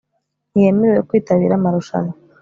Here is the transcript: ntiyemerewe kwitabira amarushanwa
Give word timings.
ntiyemerewe 0.51 1.01
kwitabira 1.09 1.53
amarushanwa 1.57 2.13